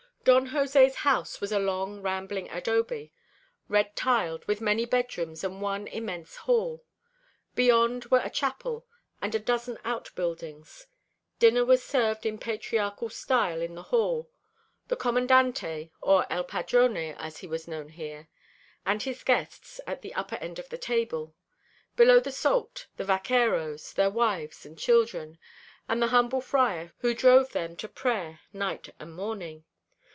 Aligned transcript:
Don 0.23 0.45
Jose's 0.53 0.97
house 0.97 1.41
was 1.41 1.51
a 1.51 1.57
long 1.57 1.99
rambling 2.03 2.47
adobe, 2.51 3.11
red 3.67 3.95
tiled, 3.95 4.45
with 4.45 4.61
many 4.61 4.85
bedrooms 4.85 5.43
and 5.43 5.59
one 5.63 5.87
immense 5.87 6.35
hall. 6.35 6.83
Beyond 7.55 8.05
were 8.11 8.21
a 8.23 8.29
chapel 8.29 8.85
and 9.19 9.33
a 9.33 9.39
dozen 9.39 9.79
outbuildings. 9.83 10.85
Dinner 11.39 11.65
was 11.65 11.81
served 11.83 12.27
in 12.27 12.37
patriarchal 12.37 13.09
style 13.09 13.63
in 13.63 13.73
the 13.73 13.81
hall, 13.81 14.29
the 14.89 14.95
Commandante 14.95 15.89
or 16.03 16.31
El 16.31 16.43
padrone 16.43 17.15
as 17.17 17.39
he 17.39 17.47
was 17.47 17.67
known 17.67 17.89
here 17.89 18.27
and 18.85 19.01
his 19.01 19.23
guests 19.23 19.81
at 19.87 20.03
the 20.03 20.13
upper 20.13 20.35
end 20.35 20.59
of 20.59 20.69
the 20.69 20.77
table; 20.77 21.33
below 21.95 22.19
the 22.19 22.31
salt, 22.31 22.85
the 22.95 23.03
vaqueros, 23.03 23.91
their 23.93 24.11
wives 24.11 24.67
and 24.67 24.77
children, 24.77 25.39
and 25.89 25.99
the 25.99 26.09
humble 26.09 26.41
friar 26.41 26.93
who 26.99 27.11
drove 27.15 27.53
them 27.53 27.75
to 27.75 27.87
prayer 27.87 28.41
night 28.53 28.93
and 28.99 29.15
morning. 29.15 29.63